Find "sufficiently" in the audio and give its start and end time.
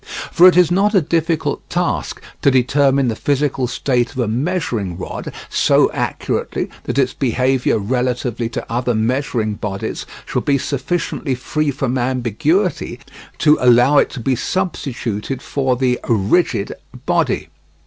10.57-11.35